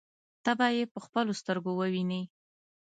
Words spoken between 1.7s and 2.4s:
ووینې.